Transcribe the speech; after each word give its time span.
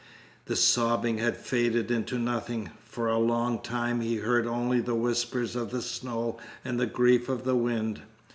The 0.45 0.55
sobbing 0.55 1.19
had 1.19 1.37
faded 1.37 1.91
into 1.91 2.17
nothing. 2.17 2.71
For 2.85 3.07
a 3.07 3.19
long 3.19 3.59
time 3.59 4.01
he 4.01 4.15
heard 4.15 4.47
only 4.47 4.79
the 4.79 4.95
whispers 4.95 5.55
of 5.55 5.69
the 5.69 5.83
snow 5.83 6.37
and 6.65 6.79
the 6.79 6.87
grief 6.87 7.29
of 7.29 7.43
the 7.43 7.55
wind. 7.55 8.01